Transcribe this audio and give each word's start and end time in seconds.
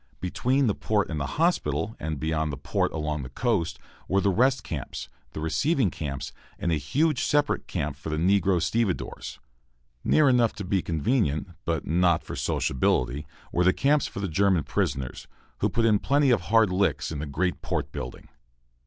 Between 0.19 0.65
the 0.65 0.73
port 0.73 1.11
and 1.11 1.19
the 1.19 1.27
hospital, 1.37 1.95
and 1.99 2.19
beyond 2.19 2.51
the 2.51 2.57
port 2.57 2.91
along 2.91 3.21
the 3.21 3.29
coast, 3.29 3.77
were 4.07 4.19
the 4.19 4.31
rest 4.31 4.63
camps, 4.63 5.09
the 5.33 5.39
receiving 5.39 5.91
camps, 5.91 6.33
and 6.57 6.71
a 6.71 6.75
huge 6.75 7.23
separate 7.23 7.67
camp 7.67 7.95
for 7.95 8.09
the 8.09 8.17
negro 8.17 8.59
stevedores. 8.59 9.37
Near 10.03 10.27
enough 10.27 10.53
to 10.53 10.63
be 10.63 10.81
convenient, 10.81 11.49
but 11.65 11.85
not 11.85 12.23
for 12.23 12.35
sociability, 12.35 13.27
were 13.51 13.63
the 13.63 13.73
camps 13.73 14.07
for 14.07 14.21
the 14.21 14.27
German 14.27 14.63
prisoners, 14.63 15.27
who 15.59 15.69
put 15.69 15.85
in 15.85 15.99
plenty 15.99 16.31
of 16.31 16.41
hard 16.41 16.71
licks 16.71 17.11
in 17.11 17.19
the 17.19 17.27
great 17.27 17.61
port 17.61 17.91
building. 17.91 18.27